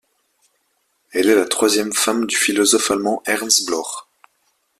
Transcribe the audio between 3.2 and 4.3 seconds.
Ernst Bloch.